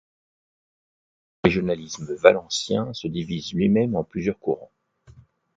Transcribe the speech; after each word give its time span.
Le 1.43 1.49
régionalisme 1.49 2.15
valencien 2.15 2.91
se 2.91 3.07
divise 3.07 3.53
lui-même 3.53 3.95
en 3.95 4.03
plusieurs 4.03 4.39
courants. 4.39 4.71